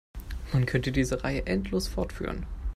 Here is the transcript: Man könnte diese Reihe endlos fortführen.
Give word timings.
Man 0.51 0.65
könnte 0.65 0.91
diese 0.91 1.23
Reihe 1.23 1.45
endlos 1.45 1.87
fortführen. 1.87 2.47